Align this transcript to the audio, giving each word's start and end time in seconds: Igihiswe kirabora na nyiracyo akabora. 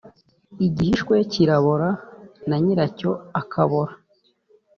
Igihiswe 0.65 1.15
kirabora 1.31 1.89
na 2.47 2.55
nyiracyo 2.63 3.11
akabora. 3.41 3.93